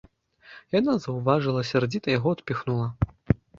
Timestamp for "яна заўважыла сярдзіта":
0.79-2.07